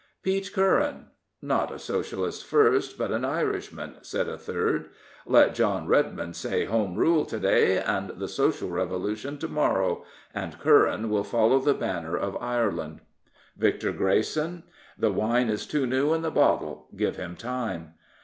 [0.23, 1.11] Pete Curran?
[1.43, 4.89] "Not a Socialist first, but an Irishman," said a third."
[5.27, 7.75] Let John Redmond say 'Home Rule to day;
[8.15, 10.03] the Social Revolution to morrow,'
[10.33, 13.01] and Curran would follow the banner of Ireland."
[13.55, 14.63] Victor Grayson?
[14.97, 17.93] "The wine is too new in the bottle; give him time."